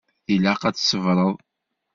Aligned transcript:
Ilaq 0.33 0.61
ad 0.67 0.75
tṣebreḍ? 0.77 1.33